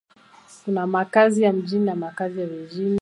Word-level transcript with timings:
Kuna 0.65 0.87
makazi 0.87 1.41
ya 1.43 1.53
mjini 1.53 1.85
na 1.85 1.95
makazi 1.95 2.39
ya 2.39 2.47
vijijini. 2.47 2.99